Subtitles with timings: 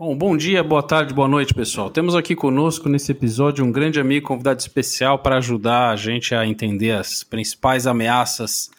[0.00, 1.90] Bom, bom dia, boa tarde, boa noite, pessoal.
[1.90, 6.46] Temos aqui conosco nesse episódio um grande amigo convidado especial para ajudar a gente a
[6.46, 8.70] entender as principais ameaças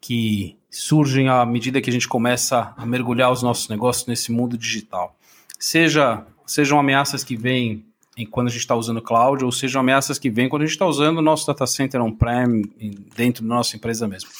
[0.00, 4.56] que surgem à medida que a gente começa a mergulhar os nossos negócios nesse mundo
[4.56, 5.18] digital.
[5.58, 7.84] Seja, sejam ameaças que vêm
[8.30, 10.86] quando a gente está usando cloud, ou sejam ameaças que vêm quando a gente está
[10.86, 12.62] usando o nosso data center on-prem
[13.16, 14.30] dentro da nossa empresa mesmo.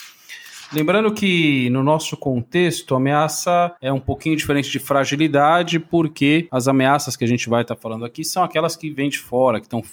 [0.74, 7.16] Lembrando que no nosso contexto, ameaça é um pouquinho diferente de fragilidade, porque as ameaças
[7.16, 9.66] que a gente vai estar tá falando aqui são aquelas que vêm de fora, que
[9.66, 9.84] estão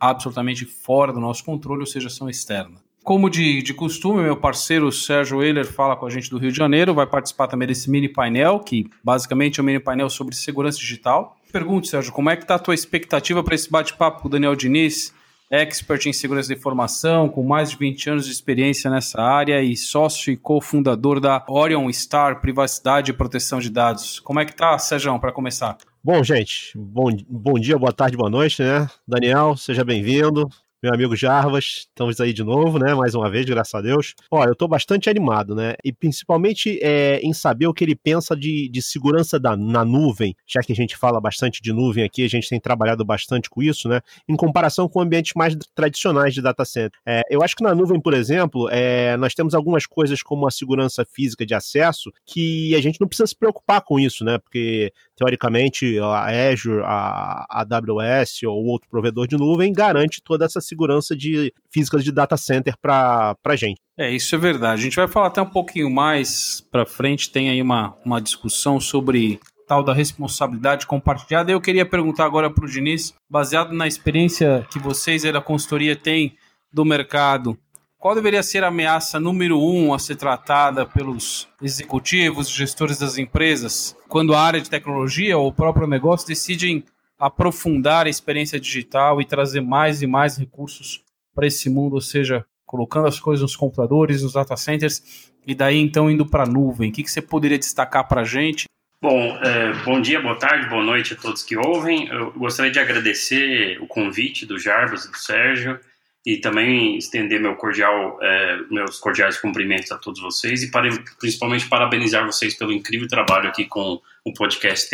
[0.00, 2.82] absolutamente fora do nosso controle, ou seja, são externas.
[3.04, 6.58] Como de, de costume, meu parceiro Sérgio Euler fala com a gente do Rio de
[6.58, 10.78] Janeiro, vai participar também desse mini painel, que basicamente é um mini painel sobre segurança
[10.78, 11.36] digital.
[11.52, 14.56] Pergunto, Sérgio, como é que está a tua expectativa para esse bate-papo com o Daniel
[14.56, 15.14] Diniz,
[15.50, 19.76] expert em segurança de informação, com mais de 20 anos de experiência nessa área e
[19.76, 24.20] sócio e cofundador da Orion Star Privacidade e Proteção de Dados.
[24.20, 25.76] Como é que tá, Sérgio, para começar?
[26.02, 28.88] Bom, gente, bom, bom dia, boa tarde, boa noite, né?
[29.06, 30.48] Daniel, seja bem-vindo
[30.84, 31.86] meu amigo Jarvas.
[31.88, 32.94] Estamos aí de novo, né?
[32.94, 34.14] Mais uma vez, graças a Deus.
[34.30, 35.76] Olha, eu estou bastante animado, né?
[35.82, 40.36] E principalmente é, em saber o que ele pensa de, de segurança da, na nuvem,
[40.46, 43.62] já que a gente fala bastante de nuvem aqui, a gente tem trabalhado bastante com
[43.62, 44.02] isso, né?
[44.28, 47.00] Em comparação com ambientes mais tradicionais de data center.
[47.06, 50.50] É, eu acho que na nuvem, por exemplo, é, nós temos algumas coisas como a
[50.50, 54.36] segurança física de acesso que a gente não precisa se preocupar com isso, né?
[54.36, 60.73] Porque teoricamente a Azure, a AWS ou outro provedor de nuvem garante toda essa segurança
[61.16, 63.80] de física de data center para a gente.
[63.96, 64.80] É, isso é verdade.
[64.80, 68.80] A gente vai falar até um pouquinho mais para frente, tem aí uma, uma discussão
[68.80, 71.50] sobre tal da responsabilidade compartilhada.
[71.50, 75.96] Eu queria perguntar agora para o Diniz, baseado na experiência que vocês aí da consultoria
[75.96, 76.36] têm
[76.72, 77.56] do mercado,
[78.04, 83.96] qual deveria ser a ameaça número um a ser tratada pelos executivos, gestores das empresas,
[84.08, 86.84] quando a área de tecnologia ou o próprio negócio decidem
[87.18, 91.02] aprofundar a experiência digital e trazer mais e mais recursos
[91.34, 95.78] para esse mundo, ou seja, colocando as coisas nos computadores, nos data centers, e daí
[95.78, 96.90] então indo para a nuvem.
[96.90, 98.64] O que, que você poderia destacar para a gente?
[99.00, 102.08] Bom, é, bom dia, boa tarde, boa noite a todos que ouvem.
[102.08, 105.78] Eu gostaria de agradecer o convite do Jarbas e do Sérgio
[106.24, 110.88] e também estender meu cordial, é, meus cordiais cumprimentos a todos vocês e para,
[111.20, 114.88] principalmente parabenizar vocês pelo incrível trabalho aqui com o podcast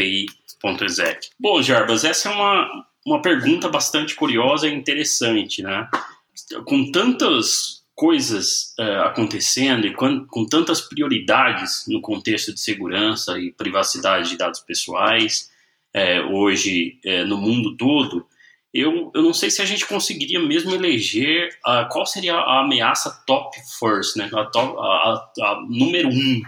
[0.60, 1.31] TI.exec.
[1.38, 5.88] Bom, Jarbas, essa é uma, uma pergunta bastante curiosa e interessante, né?
[6.66, 13.53] Com tantas coisas é, acontecendo e com, com tantas prioridades no contexto de segurança e
[13.53, 15.50] privacidade de dados pessoais,
[15.93, 18.26] é, hoje é, no mundo todo,
[18.72, 23.10] eu, eu não sei se a gente conseguiria mesmo eleger uh, qual seria a ameaça
[23.26, 26.41] top first, né, a, top, a, a, a número um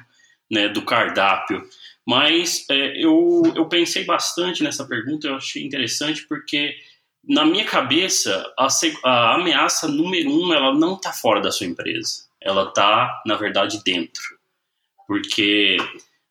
[0.50, 1.62] né, do cardápio.
[2.06, 6.74] Mas é, eu, eu pensei bastante nessa pergunta, eu achei interessante porque
[7.24, 8.66] na minha cabeça a,
[9.04, 13.80] a ameaça número um ela não está fora da sua empresa, ela está na verdade
[13.84, 14.22] dentro,
[15.06, 15.76] porque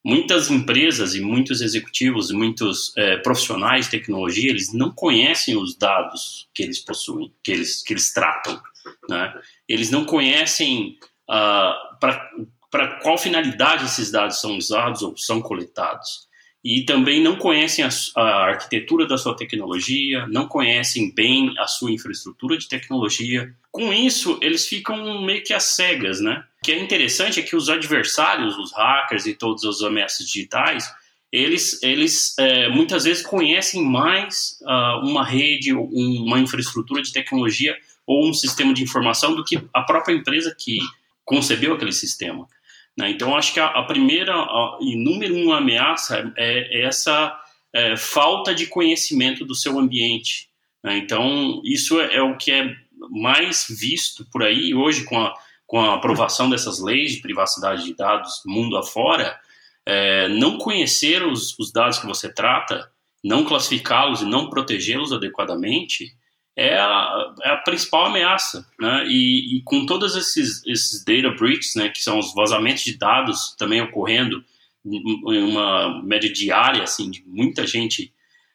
[0.03, 5.77] muitas empresas e muitos executivos e muitos é, profissionais de tecnologia eles não conhecem os
[5.77, 8.59] dados que eles possuem que eles que eles tratam
[9.07, 9.33] né?
[9.69, 10.97] eles não conhecem
[11.29, 11.97] uh, ah,
[12.71, 16.31] para qual finalidade esses dados são usados ou são coletados
[16.63, 21.91] e também não conhecem a, a, arquitetura da sua tecnologia, não conhecem bem a sua
[21.91, 23.51] infraestrutura de tecnologia.
[23.71, 26.43] Com isso, eles ficam meio que às cegas, né?
[26.59, 30.87] O que é interessante é que os adversários, os hackers e todos os ameaças digitais,
[31.31, 38.29] eles, eles é, muitas vezes conhecem mais uh, uma rede, uma infraestrutura de tecnologia ou
[38.29, 40.77] um sistema de informação do que a própria empresa que
[41.25, 42.47] concebeu aquele sistema.
[42.97, 43.09] Né?
[43.11, 47.37] Então, acho que a, a primeira a, e número uma ameaça é, é essa
[47.73, 50.49] é, falta de conhecimento do seu ambiente.
[50.83, 50.97] Né?
[50.97, 52.75] Então, isso é, é, o que é
[53.09, 55.33] mais visto por aí hoje com a,
[55.65, 59.39] com a aprovação dessas leis de privacidade de dados mundo afora.
[59.85, 62.91] É, não conhecer os, os dados que você trata,
[63.23, 66.15] não classificá-los e não protegê-los adequadamente
[66.61, 69.05] é a, é a principal ameaça, né?
[69.07, 73.55] E, e, com todos esses, esses data breaches, né, que são os vazamentos de dados
[73.57, 74.43] também ocorrendo
[74.85, 78.13] em uma média diária, assim, de muita gente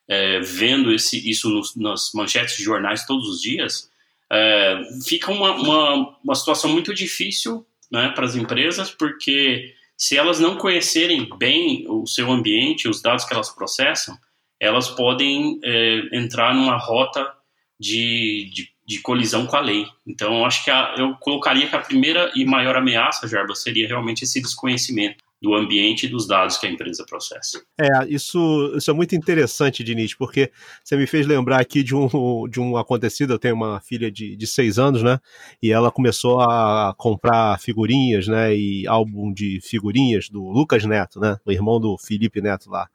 [0.09, 3.91] é, vendo esse, isso nos, nas manchetes de jornais todos os dias,
[4.31, 10.41] é, fica uma, uma, uma situação muito difícil né, para as empresas, porque se elas
[10.41, 14.17] não conhecerem bem o seu ambiente, os dados que elas processam,
[14.61, 17.33] elas podem é, entrar numa rota
[17.79, 19.87] de, de, de, colisão com a lei.
[20.07, 24.25] Então, acho que a, eu colocaria que a primeira e maior ameaça, Jarba, seria realmente
[24.25, 27.63] esse desconhecimento do ambiente e dos dados que a empresa processa.
[27.79, 30.51] É, isso, isso é muito interessante, Diniz, porque
[30.83, 33.35] você me fez lembrar aqui de um, de um acontecido.
[33.35, 35.21] Eu tenho uma filha de, de seis anos, né?
[35.63, 38.57] E ela começou a comprar figurinhas, né?
[38.57, 41.39] E álbum de figurinhas do Lucas Neto, né?
[41.45, 42.89] O irmão do Felipe Neto lá.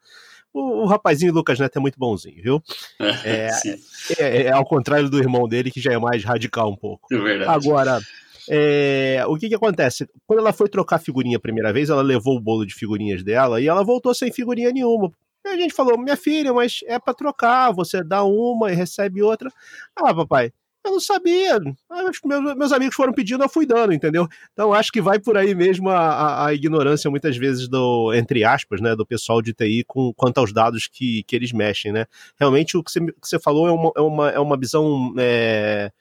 [0.52, 2.62] O, o rapazinho Lucas Neto é muito bonzinho, viu?
[3.24, 3.50] É,
[4.18, 7.12] é, é, ao contrário do irmão dele, que já é mais radical um pouco.
[7.12, 7.50] É verdade.
[7.50, 8.00] Agora,
[8.48, 10.08] é, o que que acontece?
[10.26, 13.60] Quando ela foi trocar figurinha a primeira vez, ela levou o bolo de figurinhas dela
[13.60, 15.10] e ela voltou sem figurinha nenhuma.
[15.44, 19.22] E a gente falou, minha filha, mas é para trocar, você dá uma e recebe
[19.22, 19.50] outra.
[19.96, 20.52] Ah, papai,
[20.84, 21.56] eu não sabia.
[21.88, 24.26] Ah, meus, meus amigos foram pedindo, eu fui dando, entendeu?
[24.52, 28.44] Então acho que vai por aí mesmo a, a, a, ignorância, muitas vezes, do, entre
[28.44, 32.06] aspas, né, do pessoal de TI com, quanto aos dados que, que eles mexem, né?
[32.38, 35.14] Realmente o que você, que você falou é uma, é uma, é uma visão.
[35.18, 35.92] É,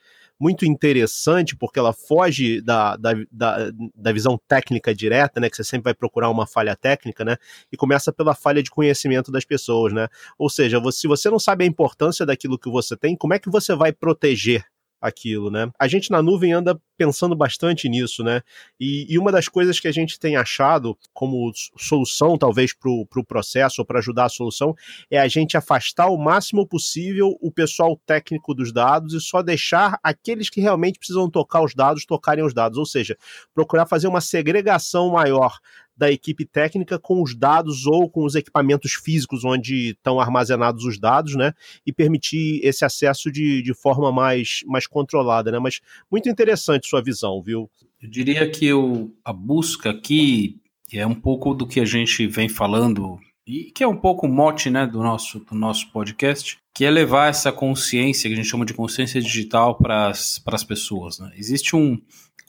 [0.41, 5.47] muito interessante, porque ela foge da, da, da, da, visão técnica direta, né?
[5.47, 7.37] Que você sempre vai procurar uma falha técnica, né?
[7.71, 10.07] E começa pela falha de conhecimento das pessoas, né?
[10.39, 13.39] Ou seja, você, se você não sabe a importância daquilo que você tem, como é
[13.39, 14.65] que você vai proteger
[15.01, 15.71] aquilo, né?
[15.79, 18.41] A gente na nuvem anda pensando bastante nisso, né?
[18.79, 23.05] E, e uma das coisas que a gente tem achado como solução, talvez, para o
[23.07, 24.75] pro processo ou para ajudar a solução,
[25.09, 29.99] é a gente afastar o máximo possível o pessoal técnico dos dados e só deixar
[30.03, 33.17] aqueles que realmente precisam tocar os dados tocarem os dados, ou seja,
[33.53, 35.57] procurar fazer uma segregação maior
[36.01, 40.99] da equipe técnica com os dados ou com os equipamentos físicos onde estão armazenados os
[40.99, 41.53] dados, né?
[41.85, 45.59] E permitir esse acesso de, de forma mais, mais controlada, né?
[45.59, 47.69] Mas muito interessante sua visão, viu?
[48.01, 50.59] Eu diria que o, a busca aqui
[50.91, 54.29] é um pouco do que a gente vem falando e que é um pouco o
[54.29, 58.49] mote né, do, nosso, do nosso podcast, que é levar essa consciência, que a gente
[58.49, 61.19] chama de consciência digital para as pessoas.
[61.19, 61.31] Né?
[61.35, 62.01] Existe um,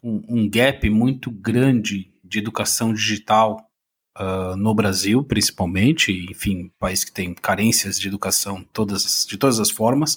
[0.02, 3.68] um, um gap muito grande de educação digital
[4.18, 9.70] uh, no Brasil, principalmente, enfim, país que tem carências de educação todas, de todas as
[9.70, 10.16] formas,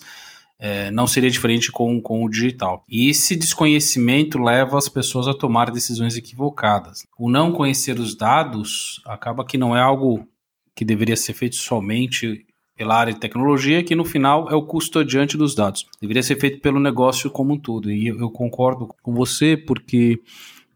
[0.58, 2.86] é, não seria diferente com, com o digital.
[2.88, 7.06] E esse desconhecimento leva as pessoas a tomar decisões equivocadas.
[7.20, 10.26] O não conhecer os dados acaba que não é algo
[10.74, 12.46] que deveria ser feito somente
[12.78, 15.86] pela área de tecnologia, que no final é o custodiante dos dados.
[16.02, 17.92] Deveria ser feito pelo negócio como um todo.
[17.92, 20.20] E eu, eu concordo com você, porque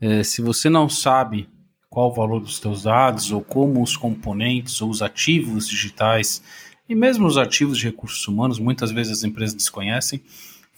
[0.02, 1.50] é, se você não sabe
[1.90, 6.42] qual o valor dos seus dados, ou como os componentes ou os ativos digitais,
[6.88, 10.22] e mesmo os ativos de recursos humanos, muitas vezes as empresas desconhecem,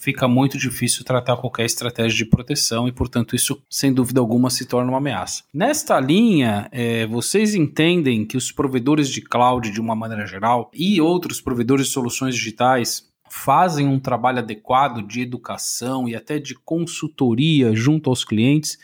[0.01, 4.65] fica muito difícil tratar qualquer estratégia de proteção e, portanto, isso, sem dúvida alguma, se
[4.65, 5.43] torna uma ameaça.
[5.53, 10.99] Nesta linha, é, vocês entendem que os provedores de cloud, de uma maneira geral, e
[10.99, 17.73] outros provedores de soluções digitais fazem um trabalho adequado de educação e até de consultoria
[17.73, 18.77] junto aos clientes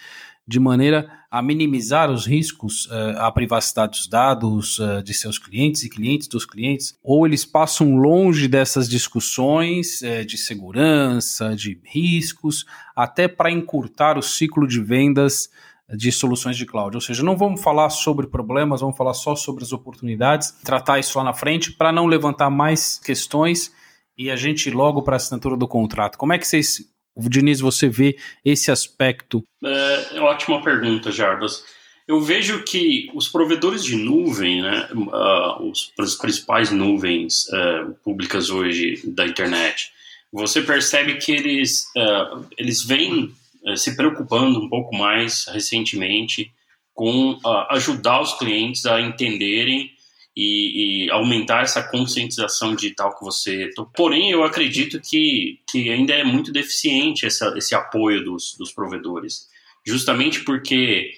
[0.48, 5.84] de maneira a minimizar os riscos uh, à privacidade dos dados uh, de seus clientes
[5.84, 12.66] e clientes dos clientes, ou eles passam longe dessas discussões uh, de segurança, de riscos,
[12.96, 15.50] até para encurtar o ciclo de vendas
[15.90, 16.96] de soluções de cloud.
[16.96, 21.18] Ou seja, não vamos falar sobre problemas, vamos falar só sobre as oportunidades, tratar isso
[21.18, 23.72] lá na frente para não levantar mais questões
[24.18, 26.18] e a gente ir logo para a assinatura do contrato.
[26.18, 26.86] Como é que vocês
[27.18, 29.44] Diniz, você vê esse aspecto?
[29.64, 31.64] É, ótima pergunta, Jarbas.
[32.08, 38.50] Eu vejo que os provedores de nuvem, né, uh, os, as principais nuvens uh, públicas
[38.50, 39.92] hoje da internet,
[40.32, 43.34] você percebe que eles, uh, eles vêm
[43.76, 46.54] se preocupando um pouco mais recentemente
[46.94, 47.38] com
[47.70, 49.92] ajudar os clientes a entenderem
[50.40, 53.72] e, e, aumentar essa conscientização digital que você.
[53.96, 59.50] Porém, eu acredito que, que ainda é muito deficiente essa, esse apoio dos, dos provedores,
[59.84, 61.10] justamente porque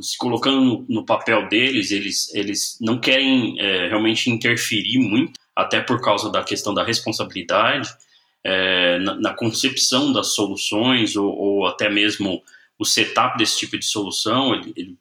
[0.00, 5.80] se colocando no, no papel deles, eles, eles não querem é, realmente interferir muito, até
[5.80, 7.90] por causa da questão da responsabilidade
[8.44, 12.40] é, na, na, concepção das soluções ou, ou, até mesmo
[12.78, 14.96] o setup desse tipo de solução, ele, ele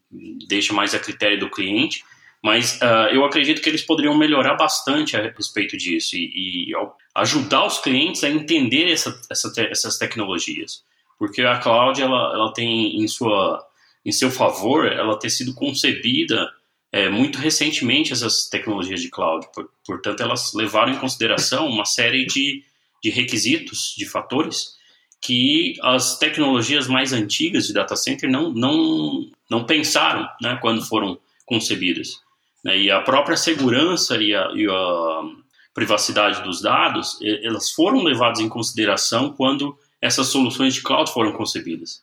[0.48, 2.04] deixa mais a critério do cliente
[2.44, 6.74] mas uh, eu acredito que eles poderiam melhorar bastante a respeito disso e, e
[7.14, 10.84] ajudar os clientes a entender essa, essa te, essas tecnologias.
[11.18, 13.62] Porque a cloud ela, ela tem em, sua,
[14.06, 16.50] em seu favor ela ter sido concebida
[16.92, 19.46] é, muito recentemente essas tecnologias de cloud.
[19.86, 22.64] Portanto, elas levaram em consideração uma série de,
[23.04, 24.78] de requisitos, de fatores,
[25.22, 31.20] que as tecnologias mais antigas de data center não, não, não pensaram né, quando foram
[31.46, 32.22] concebidas.
[32.64, 32.78] Né?
[32.78, 35.22] E a própria segurança e a, e a
[35.74, 42.02] privacidade dos dados, elas foram levadas em consideração quando essas soluções de cloud foram concebidas.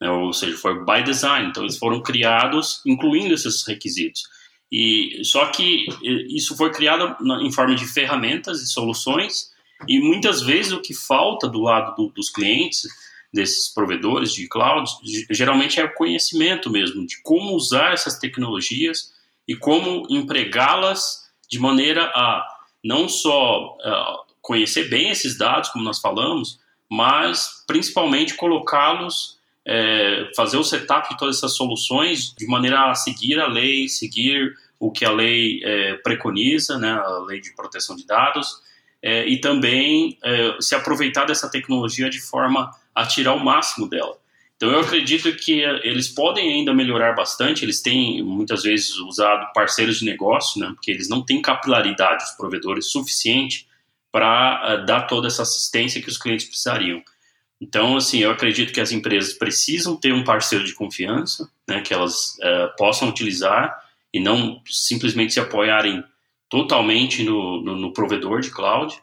[0.00, 0.10] né?
[0.10, 1.48] ou seja, foi by design.
[1.48, 4.22] Então, eles foram criados incluindo esses requisitos.
[4.70, 5.86] E só que
[6.28, 9.50] isso foi criado em forma de ferramentas e soluções,
[9.86, 12.86] e muitas vezes o que falta do lado do, dos clientes,
[13.32, 14.90] desses provedores de cloud,
[15.30, 19.12] geralmente é o conhecimento mesmo de como usar essas tecnologias
[19.48, 22.46] e como empregá-las de maneira a
[22.84, 30.56] não só uh, conhecer bem esses dados, como nós falamos, mas principalmente colocá-los, é, fazer
[30.56, 35.04] o setup de todas essas soluções de maneira a seguir a lei, seguir o que
[35.04, 38.62] a lei é, preconiza, né, a lei de proteção de dados,
[39.02, 40.18] é, e também
[40.60, 44.16] se aproveitar dessa tecnologia de forma a tirar o máximo dela.
[44.58, 50.00] Então eu acredito que eles podem ainda melhorar bastante, eles têm muitas vezes usado parceiros
[50.00, 53.68] de negócio, né, porque eles não têm capilaridade, os provedores, suficiente
[54.10, 57.00] para uh, dar toda essa assistência que os clientes precisariam.
[57.60, 61.94] Então, assim, eu acredito que as empresas precisam ter um parceiro de confiança, né, que
[61.94, 63.80] elas uh, possam utilizar
[64.12, 66.02] e não simplesmente se apoiarem
[66.48, 69.00] totalmente no, no, no provedor de cloud,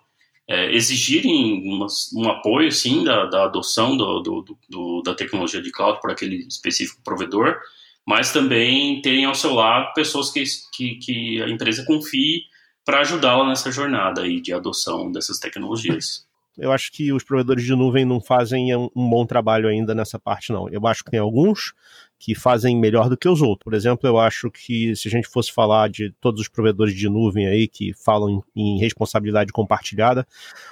[0.47, 5.71] é, exigirem uma, um apoio, sim, da, da adoção do, do, do, da tecnologia de
[5.71, 7.57] cloud por aquele específico provedor,
[8.05, 12.43] mas também terem ao seu lado pessoas que, que, que a empresa confie
[12.85, 16.25] para ajudá-la nessa jornada aí de adoção dessas tecnologias.
[16.57, 20.53] Eu acho que os provedores de nuvem não fazem um bom trabalho ainda nessa parte,
[20.53, 20.69] não.
[20.69, 21.73] Eu acho que tem alguns
[22.17, 23.63] que fazem melhor do que os outros.
[23.63, 27.09] Por exemplo, eu acho que se a gente fosse falar de todos os provedores de
[27.09, 30.25] nuvem aí que falam em, responsabilidade compartilhada,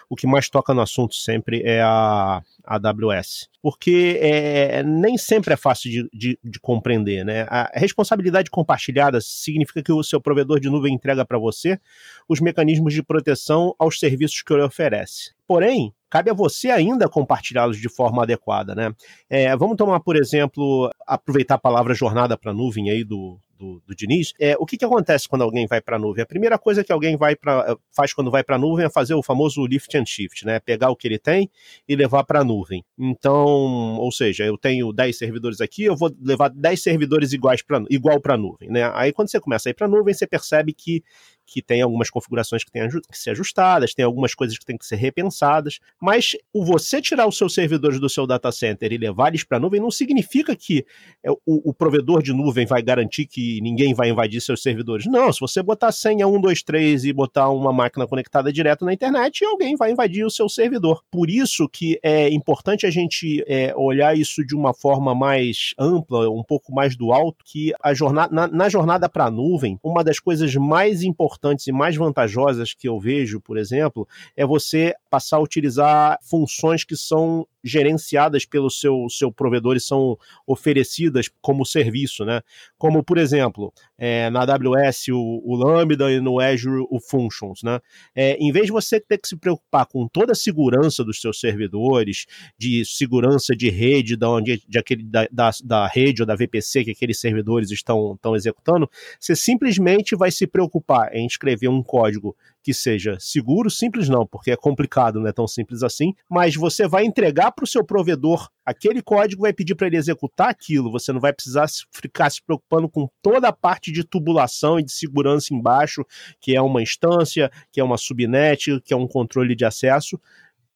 [0.10, 3.50] o que mais toca no assunto sempre é a AWS.
[3.62, 7.46] Porque é, nem sempre é fácil de, de, de, compreender, né?
[7.50, 11.80] A responsabilidade compartilhada significa que o seu provedor de nuvem entrega para você
[12.28, 15.32] os mecanismos de proteção aos serviços que ele oferece.
[15.48, 18.93] Porém, cabe a você ainda compartilhá-los de forma adequada, né?
[19.27, 23.96] É, vamos tomar, por exemplo, aproveitar a palavra jornada para nuvem aí do, do, do
[23.96, 24.32] Diniz.
[24.39, 26.22] É, o que, que acontece quando alguém vai para a nuvem?
[26.22, 29.15] A primeira coisa que alguém vai pra, faz quando vai para a nuvem é fazer
[29.15, 30.60] o famoso lift and shift, né?
[30.60, 31.50] Pegar o que ele tem
[31.88, 32.86] e levar para a nuvem.
[32.96, 37.84] Então, ou seja, eu tenho 10 servidores aqui, eu vou levar 10 servidores iguais pra,
[37.89, 38.91] igual para a nuvem, né?
[38.93, 41.03] Aí quando você começa a ir para a nuvem, você percebe que
[41.46, 44.86] que tem algumas configurações que têm que ser ajustadas, tem algumas coisas que têm que
[44.86, 49.30] ser repensadas, mas o você tirar os seus servidores do seu data center e levar
[49.30, 50.86] eles para a nuvem não significa que
[51.24, 55.06] é, o, o, provedor de nuvem vai garantir que ninguém vai invadir seus servidores.
[55.06, 59.76] Não, se você botar senha 123 e botar uma máquina conectada direto na internet, alguém
[59.76, 61.04] vai invadir o seu servidor.
[61.12, 66.30] Por isso que é importante a gente é, olhar isso de uma forma mais ampla,
[66.30, 70.04] um pouco mais do alto, que a jornada, na, na jornada para a nuvem, uma
[70.04, 74.94] das coisas mais importantes importantes e mais vantajosas que eu vejo, por exemplo, é você
[75.10, 81.66] passar a utilizar funções que são gerenciadas pelo seu, seu provedor e são oferecidas como
[81.66, 82.42] serviço, né?
[82.78, 87.80] Como, por exemplo, é, na AWS o, o, Lambda e no Azure o Functions, né?
[88.14, 91.40] É, em vez de você ter que se preocupar com toda a segurança dos seus
[91.40, 92.26] servidores,
[92.58, 96.84] de segurança de rede, da, onde, de aquele, da, da, da rede ou da VPC
[96.84, 102.36] que aqueles servidores estão, estão executando, você simplesmente vai se preocupar em escrever um código
[102.62, 106.88] que seja seguro, simples não, porque é complicado, não é tão simples assim, mas você
[106.88, 111.12] vai entregar para o seu provedor aquele código, vai pedir para ele executar aquilo, você
[111.12, 115.53] não vai precisar ficar se preocupando com toda a parte de tubulação e de segurança
[115.53, 116.06] embaixo,
[116.39, 120.20] que é uma instância, que é uma subnet, que é um controle de acesso,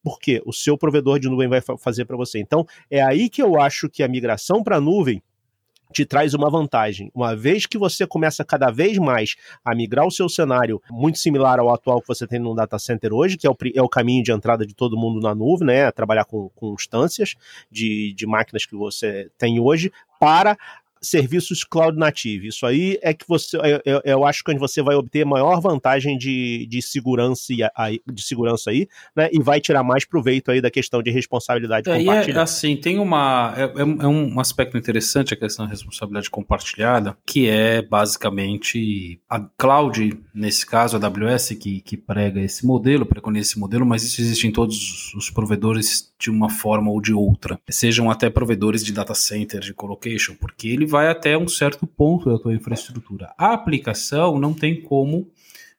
[0.04, 2.40] porque o seu provedor de nuvem vai fazer para você.
[2.40, 5.22] Então, é aí que eu acho que a migração para a nuvem
[5.92, 7.12] te traz uma vantagem.
[7.14, 11.60] Uma vez que você começa cada vez mais a migrar o seu cenário muito similar
[11.60, 14.24] ao atual que você tem no data center hoje, que é o, é o caminho
[14.24, 15.92] de entrada de todo mundo na nuvem, né?
[15.92, 17.36] Trabalhar com, com instâncias
[17.72, 20.58] de, de máquinas que você tem hoje, para
[21.02, 22.48] serviços cloud native.
[22.48, 26.66] Isso aí é que você, eu, eu acho que você vai obter maior vantagem de,
[26.68, 29.30] de segurança aí, de segurança aí, né?
[29.32, 32.40] E vai tirar mais proveito aí da questão de responsabilidade é, compartilhada.
[32.40, 37.18] É, assim, tem uma é, é, é, um aspecto interessante a questão da responsabilidade compartilhada,
[37.26, 43.50] que é basicamente a cloud, nesse caso a AWS que, que prega esse modelo, preconiza
[43.50, 47.60] esse modelo, mas isso existe em todos os provedores de uma forma ou de outra,
[47.70, 52.30] sejam até provedores de data center, de colocation, porque ele vai até um certo ponto
[52.30, 53.34] da tua infraestrutura.
[53.38, 55.30] A aplicação não tem como,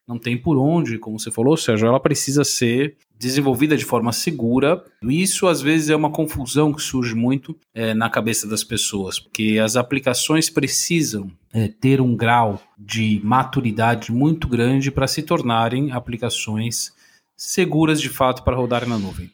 [0.06, 4.84] não tem por onde, como você falou, Sérgio, ela precisa ser desenvolvida de forma segura.
[5.02, 9.58] Isso às vezes é uma confusão que surge muito é, na cabeça das pessoas, porque
[9.62, 16.92] as aplicações precisam é, ter um grau de maturidade muito grande para se tornarem aplicações
[17.36, 19.30] seguras de fato para rodar na nuvem.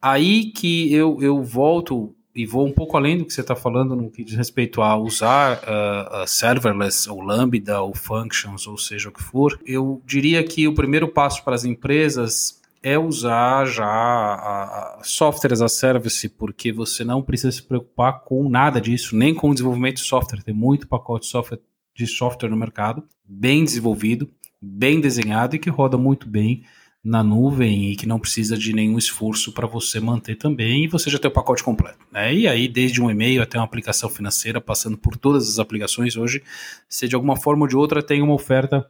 [0.00, 3.96] Aí que eu, eu volto e vou um pouco além do que você está falando
[3.96, 9.08] no que diz respeito a usar uh, uh, serverless ou Lambda ou functions ou seja
[9.08, 13.86] o que for, eu diria que o primeiro passo para as empresas é usar já
[13.86, 19.14] a, a software as a service, porque você não precisa se preocupar com nada disso,
[19.14, 20.42] nem com o desenvolvimento de software.
[20.42, 21.60] Tem muito pacote de software,
[21.94, 24.30] de software no mercado, bem desenvolvido,
[24.62, 26.64] bem desenhado e que roda muito bem
[27.02, 31.08] na nuvem e que não precisa de nenhum esforço para você manter também, e você
[31.08, 31.98] já tem o pacote completo.
[32.12, 32.34] Né?
[32.34, 36.42] E aí, desde um e-mail até uma aplicação financeira, passando por todas as aplicações hoje,
[36.88, 38.86] você de alguma forma ou de outra tem uma oferta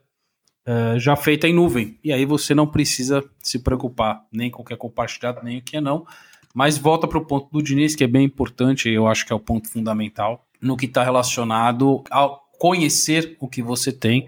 [0.67, 1.99] uh, já feita em nuvem.
[2.03, 5.63] E aí você não precisa se preocupar nem com o que é compartilhado, nem o
[5.63, 6.05] que é não.
[6.53, 9.37] Mas volta para o ponto do Diniz, que é bem importante, eu acho que é
[9.37, 14.27] o ponto fundamental, no que está relacionado ao conhecer o que você tem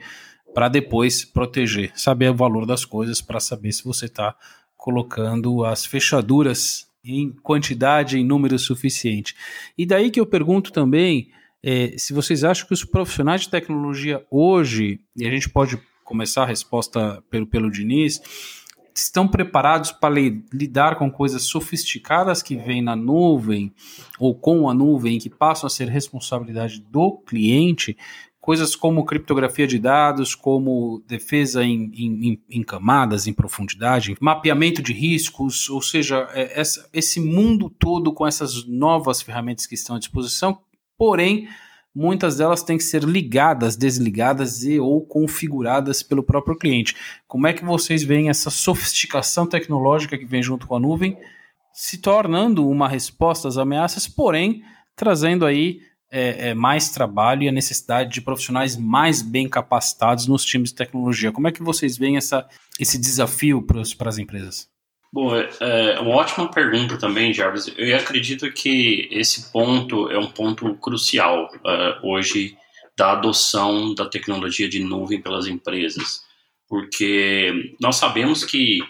[0.54, 4.34] para depois proteger, saber o valor das coisas para saber se você está
[4.76, 9.34] colocando as fechaduras em quantidade, em número suficiente.
[9.76, 11.30] E daí que eu pergunto também
[11.62, 16.42] é, se vocês acham que os profissionais de tecnologia hoje, e a gente pode começar
[16.42, 18.20] a resposta pelo, pelo Diniz,
[18.94, 20.14] estão preparados para
[20.52, 23.72] lidar com coisas sofisticadas que vêm na nuvem
[24.18, 27.96] ou com a nuvem que passam a ser responsabilidade do cliente,
[28.42, 34.92] coisas como criptografia de dados, como defesa em, em, em camadas, em profundidade, mapeamento de
[34.92, 39.98] riscos, ou seja, é, essa, esse mundo todo com essas novas ferramentas que estão à
[40.00, 40.58] disposição,
[40.98, 41.48] porém,
[41.94, 46.96] muitas delas têm que ser ligadas, desligadas e ou configuradas pelo próprio cliente.
[47.28, 51.16] Como é que vocês veem essa sofisticação tecnológica que vem junto com a nuvem
[51.72, 54.64] se tornando uma resposta às ameaças, porém
[54.96, 55.80] trazendo aí
[56.12, 60.76] é, é, mais trabalho e a necessidade de profissionais mais bem capacitados nos times de
[60.76, 61.32] tecnologia.
[61.32, 62.46] Como é que vocês veem essa,
[62.78, 64.68] esse desafio para as empresas?
[65.10, 67.72] Bom, é, é uma ótima pergunta também, Jarvis.
[67.78, 72.56] Eu acredito que esse ponto é um ponto crucial uh, hoje
[72.96, 76.22] da adoção da tecnologia de nuvem pelas empresas,
[76.68, 78.80] porque nós sabemos que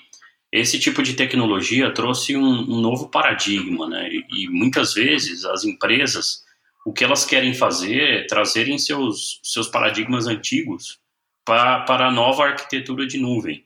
[0.50, 4.08] esse tipo de tecnologia trouxe um, um novo paradigma, né?
[4.10, 6.41] E, e muitas vezes as empresas
[6.84, 10.98] o que elas querem fazer é trazerem seus, seus paradigmas antigos
[11.44, 13.64] para, para a nova arquitetura de nuvem.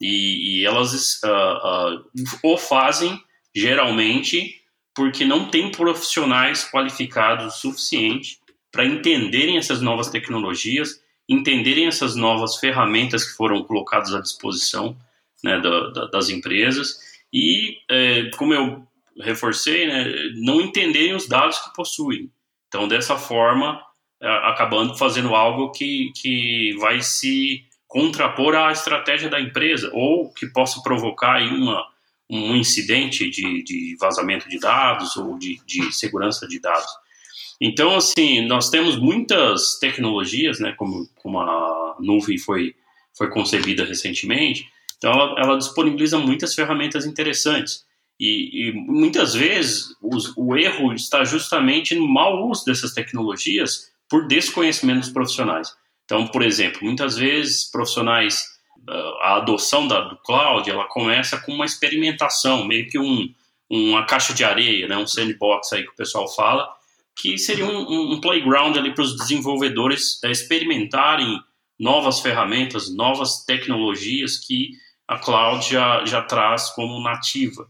[0.00, 2.04] E, e elas uh, uh,
[2.42, 3.20] o fazem,
[3.54, 4.60] geralmente,
[4.94, 8.38] porque não tem profissionais qualificados o suficiente
[8.70, 14.96] para entenderem essas novas tecnologias, entenderem essas novas ferramentas que foram colocadas à disposição
[15.42, 16.98] né, da, da, das empresas
[17.32, 18.86] e, é, como eu
[19.20, 22.30] reforcei, né, não entenderem os dados que possuem.
[22.68, 23.80] Então, dessa forma,
[24.20, 30.46] é, acabando fazendo algo que, que vai se contrapor à estratégia da empresa ou que
[30.46, 31.84] possa provocar uma,
[32.30, 36.90] um incidente de, de vazamento de dados ou de, de segurança de dados.
[37.60, 42.74] Então, assim, nós temos muitas tecnologias, né, como, como a nuvem foi,
[43.16, 47.84] foi concebida recentemente, então ela, ela disponibiliza muitas ferramentas interessantes.
[48.18, 54.26] E, e muitas vezes os, o erro está justamente no mau uso dessas tecnologias por
[54.26, 55.72] desconhecimento dos profissionais.
[56.04, 58.44] Então, por exemplo, muitas vezes profissionais,
[58.88, 63.32] ah, a adoção da, do cloud, ela começa com uma experimentação, meio que um,
[63.70, 66.68] uma caixa de areia, né, um sandbox aí que o pessoal fala,
[67.14, 71.40] que seria um, um playground ali para os desenvolvedores eh, experimentarem
[71.78, 74.70] novas ferramentas, novas tecnologias que
[75.06, 77.68] a cloud já, já traz como nativa.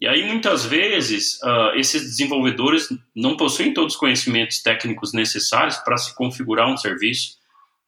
[0.00, 5.96] E aí, muitas vezes, uh, esses desenvolvedores não possuem todos os conhecimentos técnicos necessários para
[5.96, 7.36] se configurar um serviço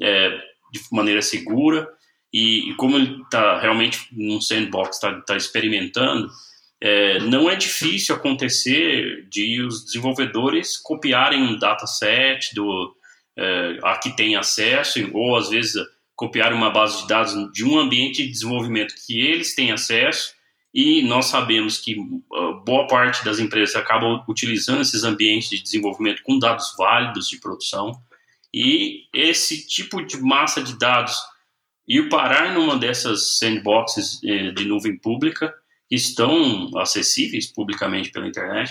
[0.03, 0.31] é,
[0.73, 1.89] de maneira segura.
[2.33, 6.29] E, e como ele está realmente num sandbox, está tá experimentando,
[6.81, 12.93] é, não é difícil acontecer de os desenvolvedores copiarem um dataset do,
[13.37, 15.75] é, a que tem acesso, ou às vezes
[16.17, 20.33] copiar uma base de dados de um ambiente de desenvolvimento que eles têm acesso
[20.73, 26.23] e nós sabemos que uh, boa parte das empresas acabam utilizando esses ambientes de desenvolvimento
[26.23, 27.93] com dados válidos de produção,
[28.53, 31.17] e esse tipo de massa de dados
[31.87, 35.53] ir parar numa dessas sandboxes eh, de nuvem pública
[35.89, 38.71] que estão acessíveis publicamente pela internet,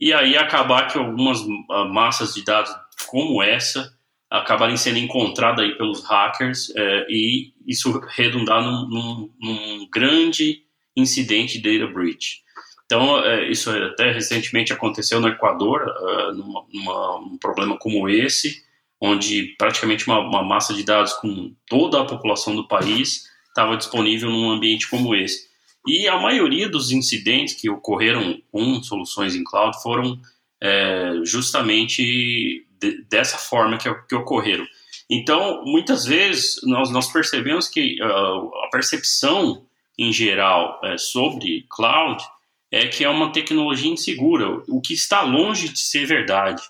[0.00, 2.74] e aí acabar que algumas uh, massas de dados
[3.06, 3.94] como essa
[4.30, 10.64] acabarem sendo encontradas aí pelos hackers eh, e isso redundar num, num, num grande
[10.96, 12.42] incidente data breach.
[12.86, 18.62] Então, é, isso até recentemente aconteceu no Equador, uh, numa, numa, um problema como esse,
[19.00, 24.30] onde praticamente uma, uma, massa de dados com toda a população do país estava disponível
[24.30, 25.48] num ambiente como esse.
[25.86, 30.18] E a maioria dos incidentes que ocorreram com soluções em cloud foram
[30.62, 34.66] é, justamente de, dessa forma que, que ocorreram.
[35.10, 39.66] Então, muitas vezes, nós, nós percebemos que uh, a percepção
[39.98, 42.22] em geral é, sobre cloud
[42.70, 46.62] é que é uma tecnologia insegura, o que está longe de ser verdade.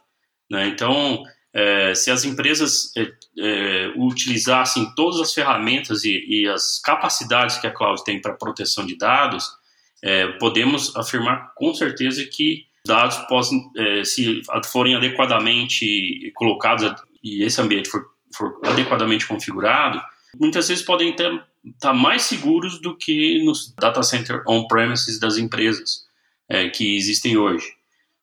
[0.50, 0.68] Né?
[0.68, 7.56] Então, é, se as empresas é, é, utilizassem todas as ferramentas e, e, as capacidades
[7.58, 9.48] que a cloud tem para proteção de dados,
[10.02, 17.60] é, podemos afirmar com certeza que dados possam, é, se forem adequadamente colocados e esse
[17.60, 20.02] ambiente for, for adequadamente configurado,
[20.38, 21.46] muitas vezes podem estar
[21.80, 26.04] tá mais seguros do que nos data center on-premises das empresas
[26.48, 27.66] é, que existem hoje.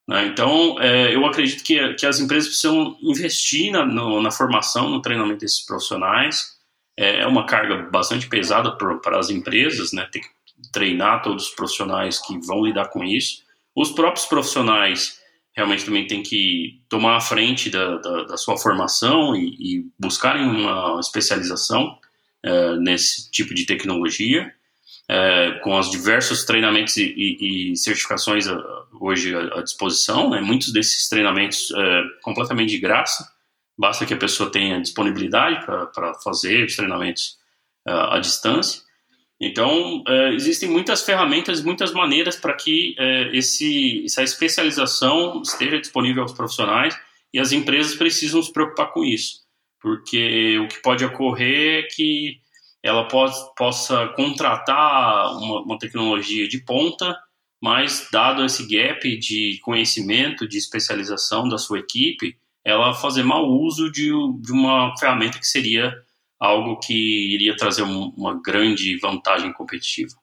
[0.08, 0.28] Né?
[0.28, 5.02] Então, é, eu acredito que, que as empresas precisam investir na, no, na formação, no
[5.02, 6.58] treinamento desses profissionais.
[6.98, 10.08] É, é uma carga bastante pesada para as empresas, né?
[10.12, 10.28] Ter que
[10.72, 13.44] treinar todos os profissionais que vão lidar com isso.
[13.76, 15.20] Os próprios profissionais
[15.54, 20.44] realmente também têm que tomar a frente da, da, da sua formação e, e, buscarem
[20.44, 21.98] uma especialização
[22.44, 24.52] é, nesse tipo de tecnologia,
[25.08, 28.58] é, com os diversos treinamentos e, e, e certificações a,
[29.00, 30.30] hoje à, à disposição.
[30.30, 30.42] Né?
[30.42, 31.72] Muitos desses treinamentos
[32.22, 33.32] completamente de graça,
[33.78, 37.38] basta que a pessoa tenha disponibilidade para fazer os treinamentos
[37.86, 38.82] à distância.
[39.40, 42.96] Então, existem muitas ferramentas, muitas maneiras para que
[43.34, 46.96] esse, essa especialização esteja disponível aos profissionais
[47.34, 49.41] e as empresas precisam se preocupar com isso,
[49.82, 52.40] porque o que pode ocorrer é que
[52.84, 57.18] ela possa contratar uma, uma tecnologia de ponta,
[57.62, 63.92] mas dado esse gap de conhecimento, de especialização da sua equipe, ela fazer mau uso
[63.92, 65.94] de, de uma ferramenta que seria
[66.40, 70.14] algo que iria trazer um, uma grande vantagem competitiva.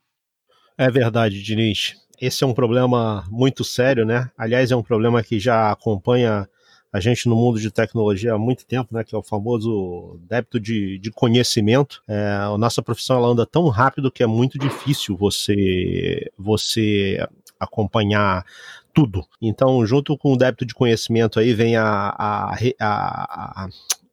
[0.76, 1.94] É verdade, Diniz.
[2.20, 4.28] Esse é um problema muito sério, né?
[4.36, 6.48] Aliás, é um problema que já acompanha
[6.92, 9.04] a gente no mundo de tecnologia há muito tempo, né?
[9.04, 12.02] Que é o famoso débito de, de conhecimento.
[12.08, 17.18] É, a nossa profissão ela anda tão rápido que é muito difícil você você
[17.60, 18.44] acompanhar
[18.92, 19.24] tudo.
[19.40, 23.68] Então, junto com o débito de conhecimento aí vem a, a, a, a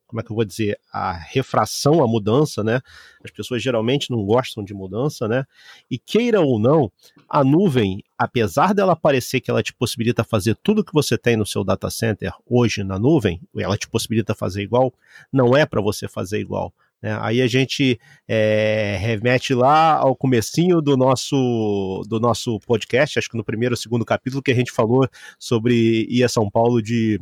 [0.07, 2.81] como é que eu vou dizer, a refração à mudança, né?
[3.23, 5.45] As pessoas geralmente não gostam de mudança, né?
[5.89, 6.91] E queira ou não,
[7.27, 11.45] a nuvem, apesar dela parecer que ela te possibilita fazer tudo que você tem no
[11.45, 14.93] seu data center hoje na nuvem, ela te possibilita fazer igual,
[15.31, 16.73] não é para você fazer igual.
[17.01, 17.17] Né?
[17.21, 23.37] Aí a gente é, remete lá ao comecinho do nosso, do nosso podcast, acho que
[23.37, 27.19] no primeiro ou segundo capítulo, que a gente falou sobre ir a São Paulo de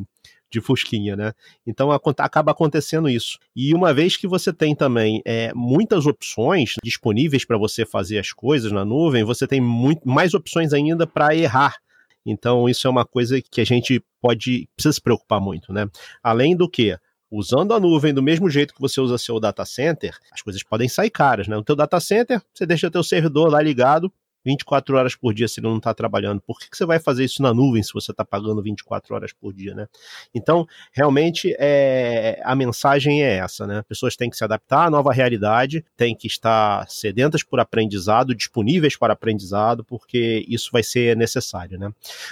[0.53, 1.33] de Fusquinha, né?
[1.65, 3.39] Então acaba acontecendo isso.
[3.55, 8.31] E uma vez que você tem também é, muitas opções disponíveis para você fazer as
[8.31, 11.77] coisas na nuvem, você tem muito, mais opções ainda para errar.
[12.23, 15.89] Então isso é uma coisa que a gente pode precisa se preocupar muito, né?
[16.21, 16.95] Além do que
[17.31, 20.87] usando a nuvem do mesmo jeito que você usa seu data center, as coisas podem
[20.87, 21.55] sair caras, né?
[21.55, 24.13] No teu data center, você deixa teu servidor lá ligado,
[24.45, 26.41] 24 horas por dia se ele não está trabalhando.
[26.41, 29.33] Por que, que você vai fazer isso na nuvem se você está pagando 24 horas
[29.33, 29.87] por dia, né?
[30.33, 33.83] Então, realmente, é, a mensagem é essa, né?
[33.87, 38.97] Pessoas têm que se adaptar à nova realidade, têm que estar sedentas por aprendizado, disponíveis
[38.97, 41.91] para aprendizado, porque isso vai ser necessário, né?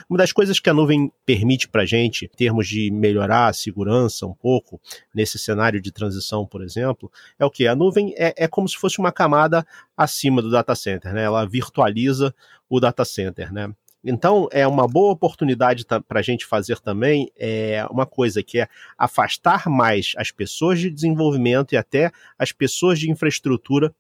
[0.10, 3.54] Uma das coisas que a nuvem permite para a gente, em termos de melhorar a
[3.54, 4.80] segurança um pouco,
[5.14, 7.68] nesse cenário de transição, por exemplo, é o que?
[7.68, 9.66] A nuvem é, é como se fosse uma camada
[10.04, 11.24] acima do data center, né?
[11.24, 12.34] Ela virtualiza
[12.70, 13.74] o data center, né?
[14.04, 18.68] Então, é uma boa oportunidade para a gente fazer também é, uma coisa que é
[18.98, 23.94] afastar mais as pessoas de desenvolvimento e até as pessoas de infraestrutura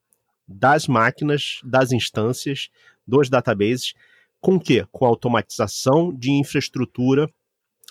[0.47, 2.69] das máquinas, das instâncias,
[3.05, 3.93] dos databases,
[4.39, 4.85] com que?
[4.91, 7.29] Com automatização de infraestrutura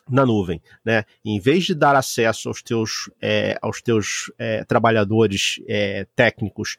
[0.09, 1.05] na nuvem, né?
[1.25, 6.77] Em vez de dar acesso aos teus, é, aos teus é, trabalhadores é, técnicos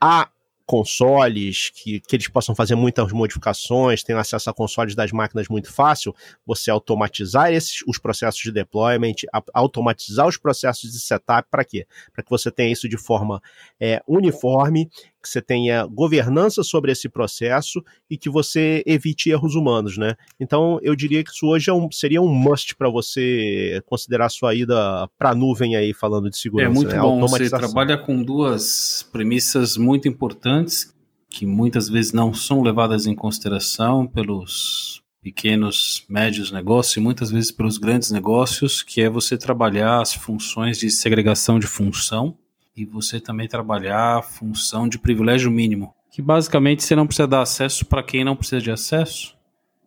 [0.00, 0.28] a
[0.66, 5.72] consoles, que, que eles possam fazer muitas modificações, tenham acesso a consoles das máquinas muito
[5.72, 11.64] fácil, você automatizar esses, os processos de deployment, a, automatizar os processos de setup, para
[11.64, 11.86] quê?
[12.12, 13.40] Para que você tenha isso de forma
[13.78, 14.90] é, uniforme,
[15.26, 20.14] que você tenha governança sobre esse processo e que você evite erros humanos, né?
[20.40, 24.54] Então, eu diria que isso hoje é um, seria um must para você considerar sua
[24.54, 26.70] ida para a nuvem aí, falando de segurança.
[26.70, 27.00] É muito né?
[27.00, 30.94] bom, você trabalha com duas premissas muito importantes
[31.28, 37.50] que muitas vezes não são levadas em consideração pelos pequenos, médios negócios e muitas vezes
[37.50, 42.38] pelos grandes negócios, que é você trabalhar as funções de segregação de função
[42.76, 47.42] e você também trabalhar a função de privilégio mínimo, que basicamente você não precisa dar
[47.42, 49.36] acesso para quem não precisa de acesso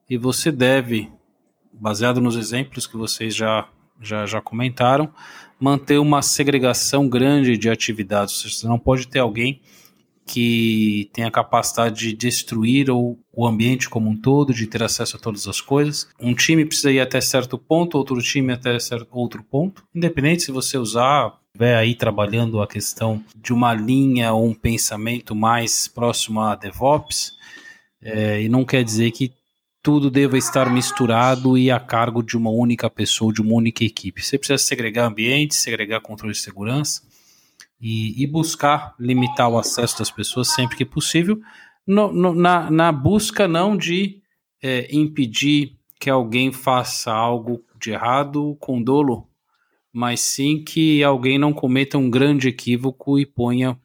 [0.10, 1.10] e você deve
[1.72, 3.70] baseado nos exemplos que vocês já,
[4.02, 5.14] já, já comentaram,
[5.60, 8.42] manter uma segregação grande de atividades.
[8.42, 9.62] Você não pode ter alguém
[10.26, 15.18] que tem a capacidade de destruir o, o ambiente como um todo, de ter acesso
[15.18, 16.08] a todas as coisas.
[16.20, 19.84] Um time precisa ir até certo ponto, outro time até certo outro ponto.
[19.94, 25.36] Independente se você usar, estiver aí trabalhando a questão de uma linha ou um pensamento
[25.36, 27.34] mais próximo a DevOps,
[28.02, 29.34] é, e não quer dizer que
[29.82, 34.22] tudo deva estar misturado e a cargo de uma única pessoa, de uma única equipe.
[34.22, 37.02] Você precisa segregar ambiente, segregar controle de segurança,
[37.80, 41.40] e, e buscar limitar o acesso das pessoas sempre que possível,
[41.88, 44.22] no, no, na, na, busca não de
[44.62, 49.29] é, impedir que alguém faça algo de errado com dolo,
[49.92, 53.78] mas sim que alguém não cometa um grande equívoco e ponha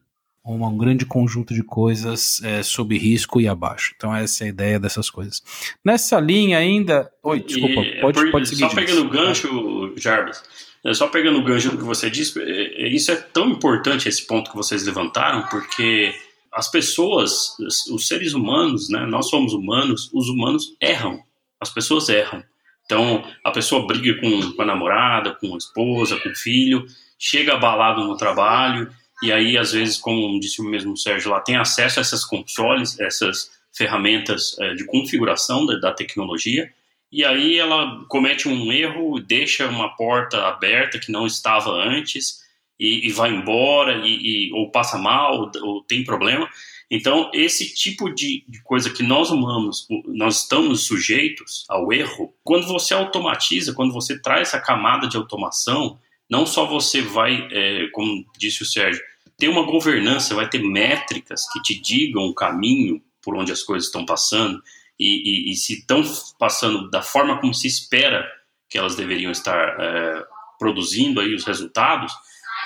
[0.45, 3.95] um grande conjunto de coisas é, sob risco e abaixo.
[3.97, 5.43] Então essa é a ideia dessas coisas.
[5.83, 7.11] Nessa linha ainda...
[7.23, 8.61] Oi, desculpa, e, pode, por, pode seguir.
[8.61, 10.43] Só pegando o gancho, Jarbas,
[10.85, 14.07] é, só pegando o gancho do que você disse, é, é, isso é tão importante
[14.07, 16.15] esse ponto que vocês levantaram, porque
[16.53, 17.57] as pessoas,
[17.91, 21.23] os seres humanos, né, nós somos humanos, os humanos erram,
[21.59, 22.45] as pessoas erram.
[22.85, 26.87] Então, a pessoa briga com, com a namorada, com a esposa, com o filho,
[27.19, 28.91] chega abalado no trabalho,
[29.23, 32.99] e aí, às vezes, como disse o mesmo Sérgio lá, tem acesso a essas consoles,
[33.01, 36.71] essas ferramentas é, de configuração da, da tecnologia,
[37.11, 42.41] e aí ela comete um erro, deixa uma porta aberta que não estava antes
[42.79, 46.49] e, e vai embora e, e, ou passa mal ou, ou, tem problema.
[46.91, 52.35] Então esse tipo de, de, coisa que nós humanos nós estamos sujeitos ao erro.
[52.43, 57.89] Quando você automatiza, quando você traz essa camada de automação, não só você vai, é,
[57.93, 59.03] como disse o Sérgio,
[59.37, 63.87] ter uma governança, vai ter métricas que te digam o caminho por onde as coisas
[63.87, 64.63] estão passando
[64.99, 66.03] e, e, e se estão
[66.39, 68.25] passando da forma como se espera
[68.69, 70.25] que elas deveriam estar é,
[70.59, 72.13] produzindo aí os resultados,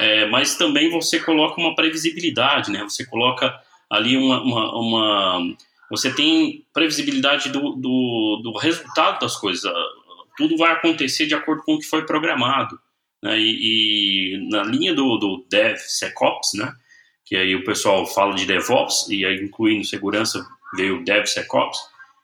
[0.01, 2.83] é, mas também você coloca uma previsibilidade, né?
[2.85, 3.59] Você coloca
[3.91, 5.57] ali uma, uma, uma
[5.91, 9.71] você tem previsibilidade do, do, do, resultado das coisas.
[10.37, 12.79] Tudo vai acontecer de acordo com o que foi programado.
[13.23, 13.39] Né?
[13.39, 16.73] E, e, na linha do, do DevSecOps, né?
[17.25, 21.79] que aí o pessoal fala de DevOps, e aí incluindo segurança veio o DevSecOps,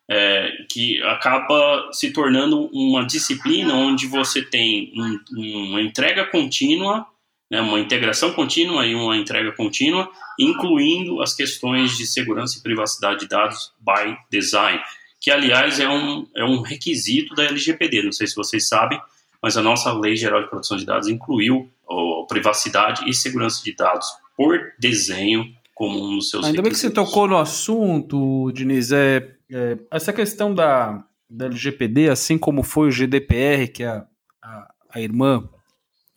[0.09, 7.07] é, que acaba se tornando uma disciplina onde você tem um, uma entrega contínua,
[7.51, 13.21] né, uma integração contínua e uma entrega contínua, incluindo as questões de segurança e privacidade
[13.21, 14.81] de dados by design,
[15.21, 18.03] que aliás é um, é um requisito da LGPD.
[18.03, 19.01] Não sei se vocês sabem,
[19.43, 23.75] mas a nossa Lei Geral de Proteção de Dados incluiu a privacidade e segurança de
[23.75, 28.93] dados por desenho como um dos seus Ainda bem que você tocou no assunto, Diniz.
[28.93, 34.07] É, é, essa questão da, da LGPD, assim como foi o GDPR, que é a,
[34.43, 35.49] a, a irmã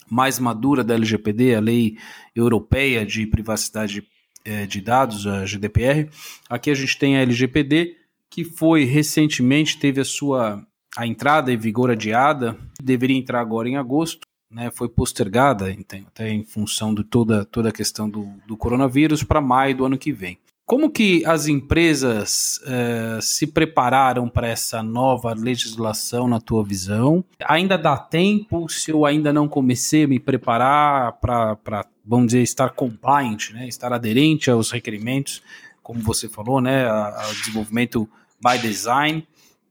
[0.10, 1.98] mais madura da LGPD, a Lei
[2.36, 4.04] Europeia de Privacidade
[4.46, 6.10] é, de Dados, a GDPR.
[6.50, 7.96] Aqui a gente tem a LGPD,
[8.30, 10.65] que foi recentemente, teve a sua
[10.98, 15.67] a entrada em vigor adiada, deveria entrar agora em agosto, né, foi postergada,
[16.08, 19.98] até em função de toda, toda a questão do, do coronavírus, para maio do ano
[19.98, 20.39] que vem.
[20.67, 27.23] Como que as empresas eh, se prepararam para essa nova legislação, na tua visão?
[27.47, 32.71] Ainda dá tempo, se eu ainda não comecei a me preparar para, vamos dizer, estar
[32.71, 35.41] compliant, né, estar aderente aos requerimentos,
[35.82, 38.06] como você falou, né, ao desenvolvimento
[38.45, 39.25] by design.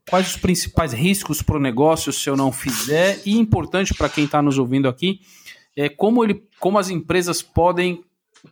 [0.08, 4.24] Quais os principais riscos para o negócio se eu não fizer, e importante para quem
[4.24, 5.20] está nos ouvindo aqui,
[5.76, 8.02] é como, ele, como as empresas podem,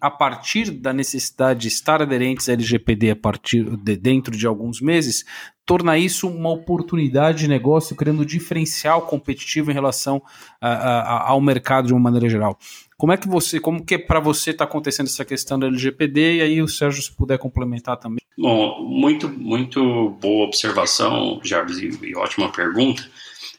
[0.01, 4.81] a partir da necessidade de estar aderentes à LGPD a partir de, dentro de alguns
[4.81, 5.25] meses,
[5.67, 10.23] tornar isso uma oportunidade de negócio, criando diferencial competitivo em relação
[10.61, 12.59] a, a, ao mercado de uma maneira geral.
[12.97, 16.37] Como é que você, como que para você está acontecendo essa questão da LGPD?
[16.37, 18.19] E aí o Sérgio, se puder complementar também.
[18.37, 23.03] Bom, muito, muito boa observação, Jarvis, e ótima pergunta.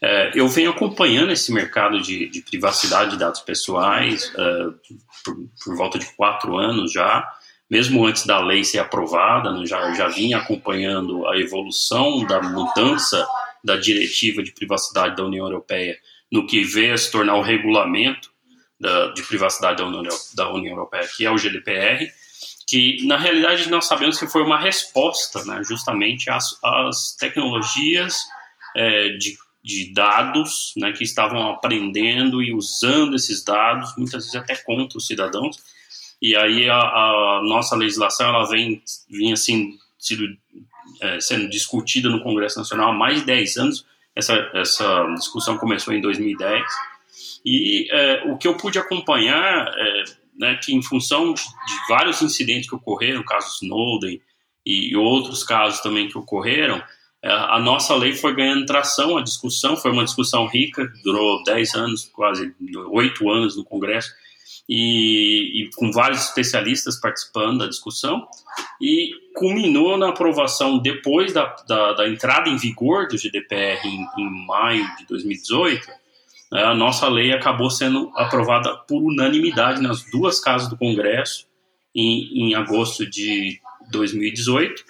[0.01, 4.65] É, eu venho acompanhando esse mercado de, de privacidade de dados pessoais é,
[5.23, 7.27] por, por, volta de quatro anos já,
[7.69, 13.25] mesmo antes da lei ser aprovada, né, já, já vinha acompanhando a evolução da mudança
[13.63, 15.97] da diretiva de privacidade da União Europeia
[16.31, 18.29] no que veio a se tornar o regulamento
[18.79, 20.03] da, de privacidade da União,
[20.35, 22.07] da União Europeia, que é o GDPR,
[22.67, 28.17] que na realidade nós sabemos que foi uma resposta né, justamente às, às tecnologias
[28.75, 34.55] é, de, de, dados né, que estavam aprendendo e usando esses dados, muitas vezes até
[34.55, 35.57] contra os cidadãos.
[36.21, 40.25] E aí a, a nossa legislação ela vem, vem assim, sido,
[41.01, 45.93] é, sendo discutida no Congresso Nacional há mais de 10 anos, essa, essa discussão começou
[45.93, 46.63] em 2010.
[47.43, 50.03] E é, o que eu pude acompanhar é
[50.37, 54.21] né, que, em função de, de, vários incidentes que ocorreram, o caso Snowden
[54.65, 56.81] e outros casos também que ocorreram,
[57.27, 62.11] a nossa lei foi ganhando tração, a discussão foi uma discussão rica, durou 10 anos,
[62.13, 62.53] quase
[62.91, 64.11] 8 anos no Congresso,
[64.69, 68.27] e, e, com vários especialistas participando da discussão,
[68.81, 74.45] e culminou na aprovação depois da, da, da entrada em vigor do GDPR em, em
[74.45, 75.87] maio de 2018.
[76.51, 81.47] Né, a nossa lei acabou sendo aprovada por unanimidade nas duas casas do Congresso
[81.93, 83.59] em, em agosto de
[83.91, 84.83] 2018.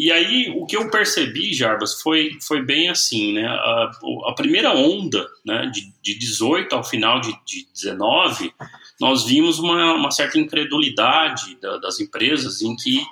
[0.00, 3.46] E aí, o que eu percebi, Jarbas, foi, foi bem assim, né?
[3.46, 3.90] A,
[4.28, 8.50] a primeira onda, né, de, de 18 ao final de, de 19,
[8.98, 13.04] nós vimos uma, uma certa incredulidade da, das empresas em que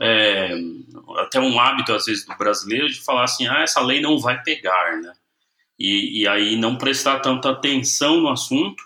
[0.00, 0.56] é,
[1.16, 4.40] até um hábito às vezes do brasileiro de falar assim, ah, essa lei não vai
[4.40, 5.12] pegar, né?
[5.76, 8.80] E, e aí não prestar tanta atenção no assunto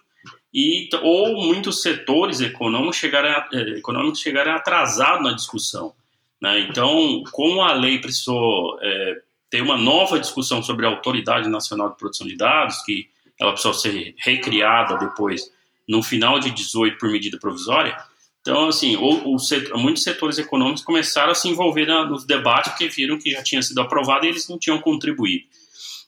[0.51, 5.93] e ou muitos setores econômicos chegarem, é, econômicos chegarem atrasados na discussão.
[6.45, 6.61] Né?
[6.69, 9.15] Então, como a lei precisou é,
[9.49, 13.09] ter uma nova discussão sobre a Autoridade Nacional de Proteção de Dados, que
[13.41, 15.51] ela precisou ser recriada depois
[15.89, 17.97] no final de 18 por medida provisória.
[18.43, 18.95] Então, assim,
[19.39, 23.43] setor, muitos setores econômicos começaram a se envolver na, nos debates porque viram que já
[23.43, 25.47] tinha sido aprovado e eles não tinham contribuído.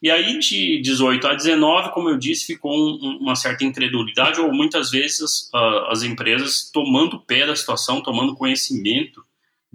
[0.03, 4.53] E aí, de 18 a 19, como eu disse, ficou um, uma certa incredulidade, ou
[4.53, 5.49] muitas vezes
[5.89, 9.25] as empresas tomando pé da situação, tomando conhecimento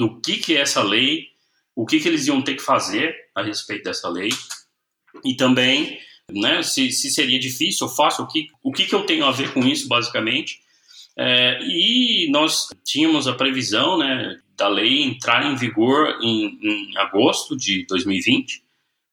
[0.07, 1.27] do que, que é essa lei,
[1.75, 4.29] o que, que eles iam ter que fazer a respeito dessa lei,
[5.23, 5.99] e também
[6.33, 6.63] né?
[6.63, 9.53] Se, se seria difícil ou fácil, o que, o que, que eu tenho a ver
[9.53, 10.59] com isso, basicamente.
[11.17, 17.57] É, e nós tínhamos a previsão né, da lei entrar em vigor em, em agosto
[17.57, 18.63] de 2020,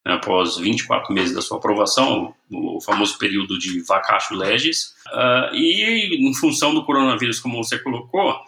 [0.06, 4.94] né, após 24 meses da sua aprovação, o, o famoso período de vacatio legis.
[5.08, 8.38] Uh, e em função do coronavírus, como você colocou,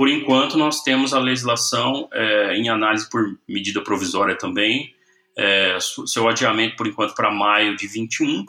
[0.00, 4.94] por enquanto nós temos a legislação é, em análise por medida provisória também,
[5.36, 8.46] é, seu adiamento por enquanto para maio de 21,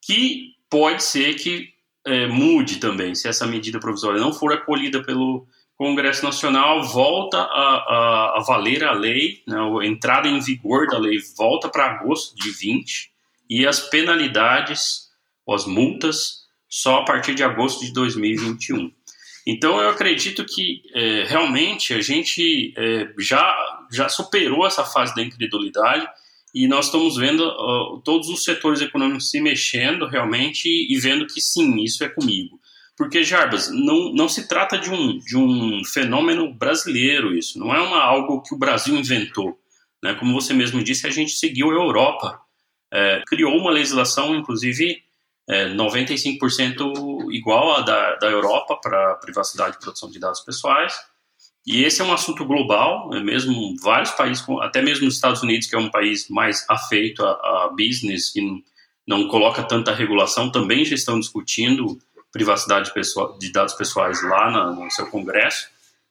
[0.00, 1.70] que pode ser que
[2.06, 7.48] é, mude também, se essa medida provisória não for acolhida pelo Congresso Nacional, volta a,
[7.48, 12.36] a, a valer a lei, né, a entrada em vigor da lei volta para agosto
[12.36, 13.10] de 20
[13.50, 15.08] e as penalidades,
[15.50, 18.92] as multas, só a partir de agosto de 2021.
[19.46, 23.56] Então eu acredito que é, realmente a gente é, já,
[23.90, 26.06] já superou essa fase da incredulidade
[26.54, 31.40] e nós estamos vendo uh, todos os setores econômicos se mexendo realmente e, vendo que
[31.40, 32.60] sim, isso é comigo.
[32.94, 37.80] Porque, Jarbas, não, não se trata de um, de um fenômeno brasileiro isso, não é
[37.80, 39.58] uma, algo que o Brasil inventou.
[40.02, 40.14] Né?
[40.14, 42.38] Como você mesmo disse, a gente seguiu a Europa.
[42.92, 45.02] É, criou uma legislação, inclusive,
[45.52, 50.94] é, 95% igual à da, da Europa para privacidade e proteção de dados pessoais,
[51.66, 53.20] e esse é um assunto global, né?
[53.20, 57.30] mesmo vários países, até mesmo os Estados Unidos, que é um país mais afeito a,
[57.30, 58.40] a business, que
[59.06, 61.98] não, coloca tanta regulação, também já estão discutindo
[62.32, 65.68] privacidade pessoal, de dados pessoais lá na, no seu congresso.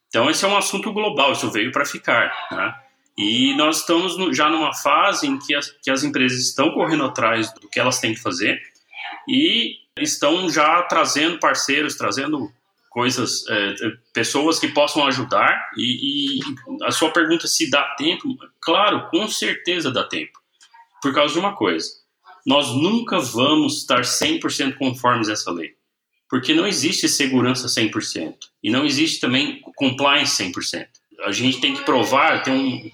[0.07, 2.31] Então, esse é um assunto global, isso veio para ficar.
[2.51, 2.75] Né?
[3.17, 7.05] E nós estamos no, já numa fase em que as, que as empresas estão correndo
[7.05, 8.61] atrás do que elas têm que fazer
[9.27, 12.51] e estão já trazendo parceiros, trazendo
[12.89, 13.73] coisas, é,
[14.13, 15.71] pessoas que possam ajudar.
[15.77, 16.39] E, e,
[16.83, 18.27] a sua pergunta se dá tempo,
[18.61, 20.39] claro, com certeza dá tempo.
[21.01, 21.89] Por causa de uma coisa:
[22.45, 25.71] nós nunca vamos estar 100% conformes a essa lei.
[26.29, 28.35] Porque não existe segurança 100%.
[28.63, 30.87] E não existe também compliance 100%.
[31.25, 32.91] A gente tem que provar, tem um.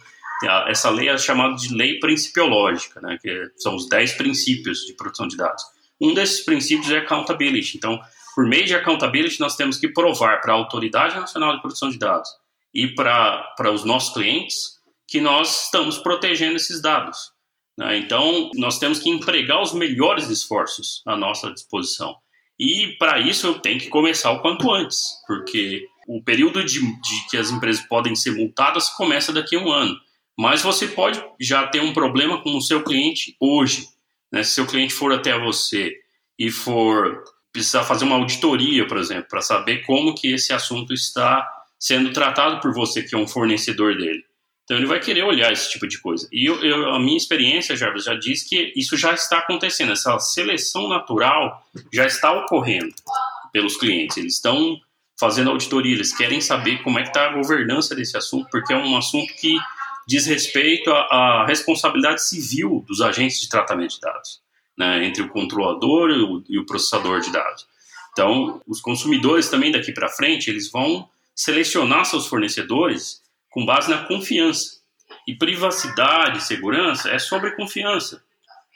[0.68, 5.28] Essa lei é chamada de lei principiológica, né, que são os 10 princípios de proteção
[5.28, 5.64] de dados.
[6.02, 7.78] Um desses princípios é accountability.
[7.78, 8.00] Então,
[8.36, 11.98] por meio de accountability, nós temos que provar para a Autoridade Nacional de Proteção de
[11.98, 12.30] Dados
[12.74, 17.32] e para os nossos clientes que nós estamos protegendo esses dados.
[17.78, 17.98] Né?
[17.98, 22.16] Então, nós temos que empregar os melhores esforços à nossa disposição.
[22.60, 27.28] E para isso eu tenho que começar o quanto antes, porque o período de, de,
[27.30, 29.96] que as empresas podem ser multadas começa daqui a um ano.
[30.38, 33.88] Mas você pode já ter um problema com o seu cliente hoje.
[34.32, 34.44] Né?
[34.44, 35.94] Se seu cliente for até você
[36.38, 41.48] e for precisar fazer uma auditoria, por exemplo, para saber como que esse assunto está
[41.80, 44.24] sendo tratado por você, que é um fornecedor dele.
[44.64, 46.28] Então ele vai querer olhar esse tipo de coisa.
[46.32, 49.94] E eu, eu, a minha experiência, Jarbas, já diz que isso já está acontecendo.
[49.94, 52.94] Essa seleção natural já está ocorrendo
[53.54, 54.18] pelos clientes.
[54.18, 54.78] Eles estão
[55.18, 58.78] fazendo auditoria, eles querem saber como é que está a governança desse assunto, porque é
[58.78, 59.58] um assunto que
[60.08, 64.42] diz respeito à, à responsabilidade civil dos agentes de tratamento de dados,
[64.78, 67.68] né, entre o controlador e o, e o processador de dados.
[68.14, 74.06] Então, os consumidores também daqui para frente, eles vão selecionar seus fornecedores com base na
[74.06, 74.78] confiança.
[75.28, 78.24] E privacidade segurança é sobre confiança.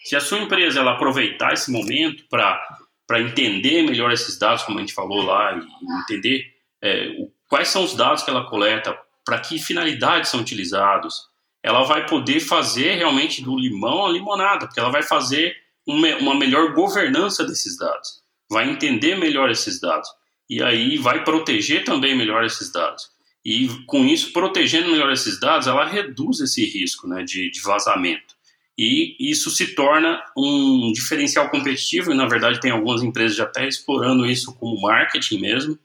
[0.03, 4.81] Se a sua empresa ela aproveitar esse momento para entender melhor esses dados, como a
[4.81, 9.39] gente falou lá, e entender é, o, quais são os dados que ela coleta, para
[9.39, 11.29] que finalidades são utilizados,
[11.63, 15.55] ela vai poder fazer realmente do limão a limonada, porque ela vai fazer
[15.85, 20.09] uma, melhor governança desses dados vai entender melhor esses dados
[20.49, 23.09] e aí vai proteger também melhor esses dados.
[23.45, 28.35] E com isso, protegendo melhor esses dados, ela reduz esse risco né, de, de vazamento.
[28.77, 33.65] E isso se torna um diferencial competitivo, e na verdade tem algumas empresas já até
[33.65, 35.79] explorando isso como marketing mesmo,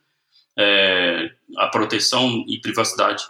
[0.58, 3.24] é, a proteção e privacidade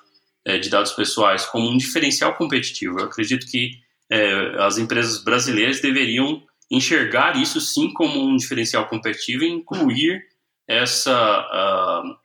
[0.44, 3.00] é, de dados pessoais como um diferencial competitivo.
[3.00, 3.72] Eu acredito que
[4.10, 10.24] é, as empresas brasileiras deveriam enxergar isso sim como um diferencial competitivo e incluir
[10.66, 12.16] essa, uh,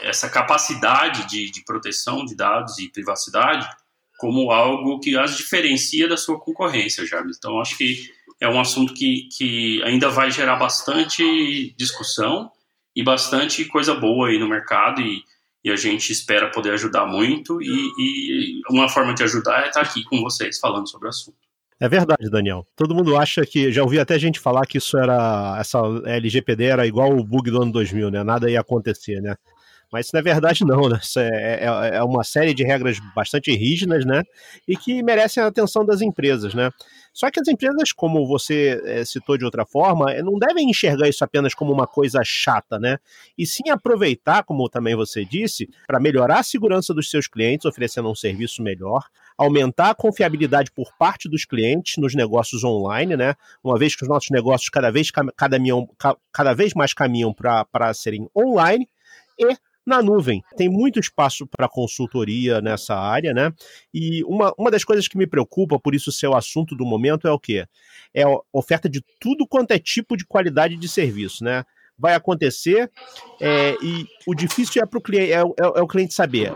[0.00, 3.66] essa capacidade de, de proteção de dados e privacidade
[4.18, 7.36] como algo que as diferencia da sua concorrência, Jarvis.
[7.36, 8.10] Então, acho que
[8.40, 12.50] é um assunto que, que ainda vai gerar bastante discussão
[12.94, 15.22] e bastante coisa boa aí no mercado e,
[15.64, 19.80] e a gente espera poder ajudar muito e, e uma forma de ajudar é estar
[19.80, 21.44] aqui com vocês falando sobre o assunto.
[21.80, 22.66] É verdade, Daniel.
[22.76, 23.72] Todo mundo acha que.
[23.72, 25.56] Já ouvi até gente falar que isso era.
[25.58, 28.22] Essa LGPD era igual o bug do ano 2000, né?
[28.22, 29.34] Nada ia acontecer, né?
[29.92, 30.98] Mas isso não é verdade, não, né?
[31.02, 34.22] Isso é, é, é, uma série de regras bastante rígidas, né?
[34.66, 36.70] E que merecem a atenção das empresas, né?
[37.14, 41.08] Só que as empresas, como você é, citou de outra forma, eh, não devem enxergar
[41.08, 42.98] isso apenas como uma coisa chata, né?
[43.38, 48.10] E sim aproveitar, como também você disse, para melhorar a segurança dos seus clientes, oferecendo
[48.10, 49.04] um serviço melhor,
[49.38, 53.36] aumentar a confiabilidade por parte dos clientes nos negócios online, né?
[53.62, 55.62] Uma vez que os nossos negócios cada vez, cada,
[56.32, 58.88] cada vez mais caminham para serem online
[59.38, 59.56] e
[59.86, 60.42] na nuvem.
[60.56, 63.52] Tem muito espaço para consultoria nessa área, né?
[63.92, 67.28] E uma, uma das coisas que me preocupa, por isso ser o assunto do momento,
[67.28, 67.66] é o quê?
[68.12, 71.64] É a oferta de tudo quanto é tipo de qualidade de serviço, né?
[71.96, 72.90] Vai acontecer
[73.40, 75.42] é, e o difícil é para o cliente, é, é,
[75.76, 76.52] é o cliente saber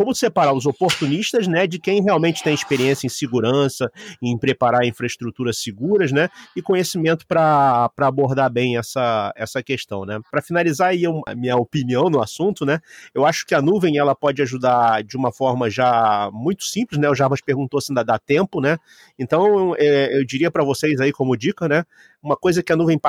[0.00, 3.92] como separar os oportunistas, né, de quem realmente tem experiência em segurança,
[4.22, 10.18] em preparar infraestruturas seguras, né, e conhecimento para abordar bem essa, essa questão, né.
[10.30, 12.80] Para finalizar aí a minha opinião no assunto, né,
[13.14, 17.06] eu acho que a nuvem ela pode ajudar de uma forma já muito simples, né,
[17.10, 18.78] o Jarbas perguntou se ainda dá tempo, né,
[19.18, 21.84] então é, eu diria para vocês aí como dica, né,
[22.22, 23.00] uma coisa que a nuvem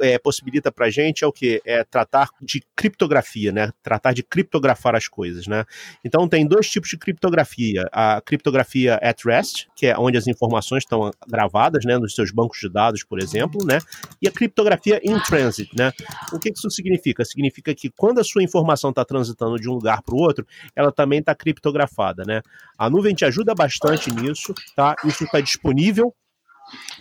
[0.00, 1.60] é, possibilita para a gente é o que?
[1.64, 3.72] É tratar de criptografia, né?
[3.82, 5.64] Tratar de criptografar as coisas, né?
[6.04, 7.88] Então tem dois tipos de criptografia.
[7.92, 11.98] A criptografia at rest, que é onde as informações estão gravadas, né?
[11.98, 13.78] Nos seus bancos de dados, por exemplo, né?
[14.22, 15.92] E a criptografia in transit, né?
[16.32, 17.24] O que isso significa?
[17.24, 20.46] Significa que quando a sua informação está transitando de um lugar para o outro,
[20.76, 22.40] ela também está criptografada, né?
[22.78, 24.94] A nuvem te ajuda bastante nisso, tá?
[25.04, 26.14] Isso está disponível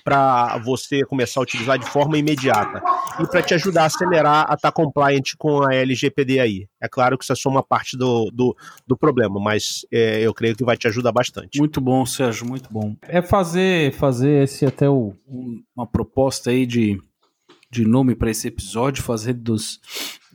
[0.03, 2.81] para você começar a utilizar de forma imediata
[3.19, 6.67] e para te ajudar a acelerar a estar tá compliant com a LGPD aí.
[6.81, 8.55] É claro que isso é só uma parte do, do,
[8.87, 11.59] do problema, mas é, eu creio que vai te ajudar bastante.
[11.59, 12.95] Muito bom, Sérgio, muito bom.
[13.03, 15.13] É fazer, fazer esse até o,
[15.75, 16.99] uma proposta aí de,
[17.69, 19.79] de nome para esse episódio, fazer dos,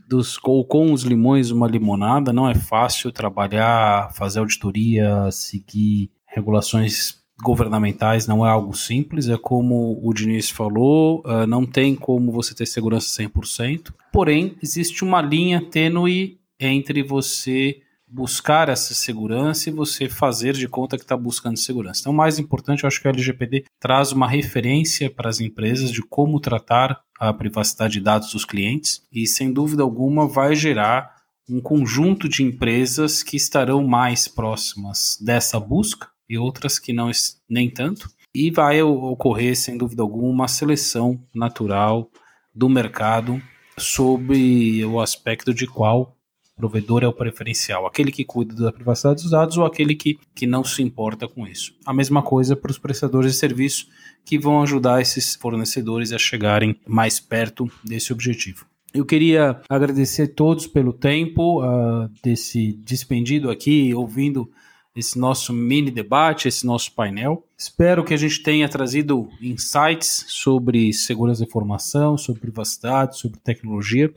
[0.08, 2.32] dos com, com os limões uma limonada.
[2.32, 10.00] Não é fácil trabalhar, fazer auditoria, seguir regulações governamentais não é algo simples, é como
[10.02, 15.60] o Diniz falou, uh, não tem como você ter segurança 100%, porém existe uma linha
[15.60, 22.00] tênue entre você buscar essa segurança e você fazer de conta que está buscando segurança.
[22.00, 25.90] Então, o mais importante, eu acho que a LGPD traz uma referência para as empresas
[25.90, 31.12] de como tratar a privacidade de dados dos clientes e, sem dúvida alguma, vai gerar
[31.50, 37.10] um conjunto de empresas que estarão mais próximas dessa busca e outras que não
[37.48, 38.08] nem tanto.
[38.34, 42.10] E vai ocorrer, sem dúvida alguma, uma seleção natural
[42.54, 43.40] do mercado
[43.78, 46.16] sobre o aspecto de qual
[46.56, 50.46] provedor é o preferencial, aquele que cuida da privacidade dos dados ou aquele que, que
[50.46, 51.74] não se importa com isso.
[51.84, 53.88] A mesma coisa para os prestadores de serviço
[54.24, 58.66] que vão ajudar esses fornecedores a chegarem mais perto desse objetivo.
[58.92, 64.48] Eu queria agradecer a todos pelo tempo uh, desse dispendido aqui, ouvindo
[64.94, 67.44] esse nosso mini debate, esse nosso painel.
[67.58, 74.12] Espero que a gente tenha trazido insights sobre segurança da informação, sobre privacidade, sobre tecnologia.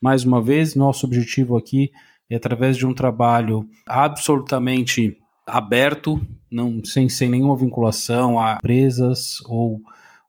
[0.00, 1.90] Mais uma vez, nosso objetivo aqui
[2.28, 5.16] é através de um trabalho absolutamente
[5.46, 6.20] aberto,
[6.50, 9.80] não sem, sem nenhuma vinculação a empresas ou,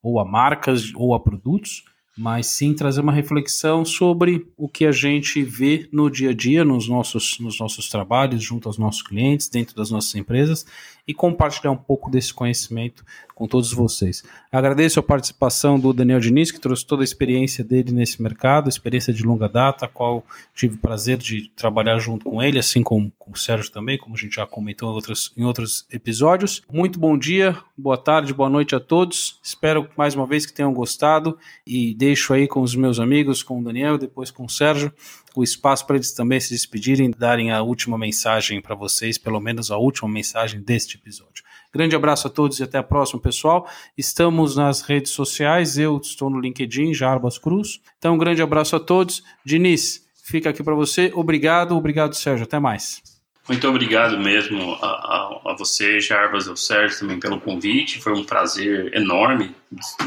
[0.02, 1.84] ou a marcas ou a produtos,
[2.20, 6.65] mas sim trazer uma reflexão sobre o que a gente vê no dia a dia,
[6.65, 10.65] nos nossos, nos nossos trabalhos, junto aos nossos clientes, dentro das nossas empresas,
[11.10, 13.03] e compartilhar um pouco desse conhecimento
[13.34, 14.24] com todos vocês.
[14.51, 19.12] Agradeço a participação do Daniel Diniz, que trouxe toda a experiência dele nesse mercado, experiência
[19.12, 23.12] de longa data, a qual tive o prazer de trabalhar junto com ele, assim como
[23.18, 26.62] com o Sérgio também, como a gente já comentou em outros, em outros episódios.
[26.72, 29.39] Muito bom dia, boa tarde, boa noite a todos.
[29.41, 33.60] Espero mais uma vez que tenham gostado e deixo aí com os meus amigos, com
[33.60, 34.93] o Daniel, depois com o Sérgio,
[35.40, 39.72] o espaço para eles também se despedirem, darem a última mensagem para vocês, pelo menos
[39.72, 41.46] a última mensagem deste episódio.
[41.74, 43.66] Grande abraço a todos e até a próxima, pessoal.
[43.98, 47.80] Estamos nas redes sociais, eu estou no LinkedIn, Jarbas Cruz.
[47.98, 49.24] Então, um grande abraço a todos.
[49.46, 51.10] Diniz, fica aqui para você.
[51.16, 52.44] Obrigado, obrigado, Sérgio.
[52.44, 53.02] Até mais.
[53.48, 58.02] Muito obrigado mesmo a, a, a você, Jarbas, ao Sérgio também pelo convite.
[58.02, 59.56] Foi um prazer enorme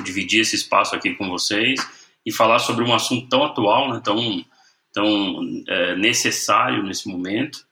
[0.05, 1.81] dividir esse espaço aqui com vocês
[2.25, 4.45] e falar sobre um assunto tão atual, né, tão,
[4.93, 7.67] tão é, necessário nesse momento.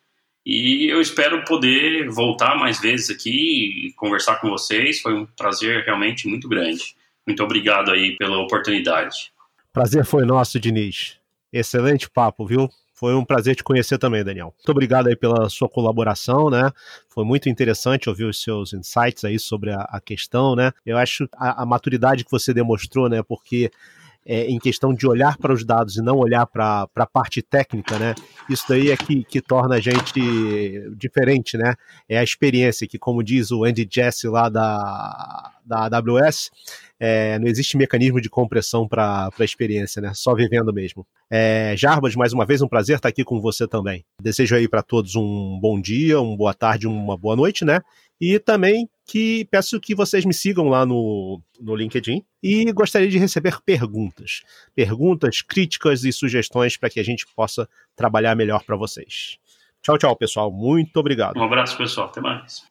[0.45, 5.01] E eu espero poder voltar mais vezes aqui e conversar com vocês.
[5.01, 6.95] Foi um prazer realmente muito grande.
[7.27, 9.33] Muito obrigado aí pela oportunidade.
[9.73, 11.19] Prazer foi nosso, Diniz.
[11.53, 12.69] Excelente papo, viu?
[13.01, 14.53] Foi um prazer te conhecer também, Daniel.
[14.59, 16.71] Muito obrigado aí pela sua colaboração, né?
[17.09, 20.71] Foi muito interessante ouvir os seus insights aí sobre a, a questão, né?
[20.85, 23.23] Eu acho a, a, maturidade que você demonstrou, né?
[23.23, 23.71] Porque
[24.27, 27.99] é, em questão de olhar para os dados e não olhar para a parte técnica,
[27.99, 28.15] né?
[28.49, 30.21] Isso daí é que, que torna a gente
[30.97, 31.75] diferente, né?
[32.09, 36.51] É a experiência que, como diz o Andy Jesse lá da, da AWS,
[36.99, 40.13] é, não existe mecanismo de compressão para a experiência, né?
[40.15, 41.07] Só vivendo mesmo.
[41.31, 44.05] É, Jarbas, mais uma vez, um prazer estar aqui com você também.
[44.21, 47.81] Desejo aí para todos um bom dia, uma boa tarde, uma boa noite, né?
[48.21, 53.19] E também que peço que vocês me sigam lá no, no LinkedIn e gostaria de
[53.19, 54.43] receber perguntas.
[54.75, 59.39] Perguntas, críticas e sugestões para que a gente possa trabalhar melhor para vocês.
[59.83, 60.53] Tchau, tchau, pessoal.
[60.53, 61.39] Muito obrigado.
[61.39, 62.09] Um abraço, pessoal.
[62.09, 62.63] Até mais.